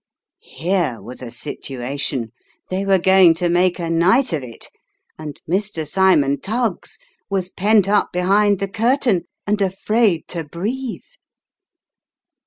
[0.55, 2.31] Here was a situation!
[2.71, 4.67] They were going to make a night of it!
[5.19, 5.87] And Mr.
[5.87, 6.97] Cymon Tuggs
[7.29, 11.05] was pent up behind the curtain and afraid to breathe